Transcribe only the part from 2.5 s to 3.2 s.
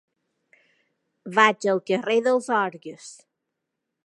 Orgues.